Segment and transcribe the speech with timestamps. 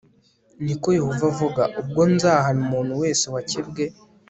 [0.63, 3.83] ni ko Yehova avuga ubwo nzahana umuntu wese wakebwe